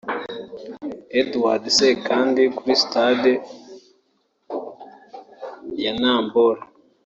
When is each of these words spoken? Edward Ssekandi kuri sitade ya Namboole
Edward 1.19 1.63
Ssekandi 1.71 2.43
kuri 2.57 2.73
sitade 2.81 3.33
ya 5.83 5.91
Namboole 5.99 6.61